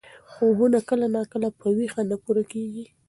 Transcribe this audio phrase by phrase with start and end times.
[0.31, 2.85] خوبونه کله ناکله په ویښه نه پوره کېږي.